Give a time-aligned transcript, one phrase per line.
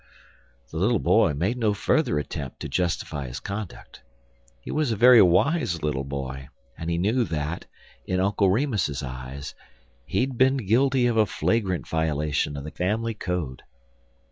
[0.71, 4.01] The little boy made no further attempt to justify his conduct.
[4.59, 7.67] He was a very wise little boy, and he knew that,
[8.07, 9.53] in Uncle Remus's eyes,
[10.07, 13.61] he had been guilty of a flagrant violation of the family code.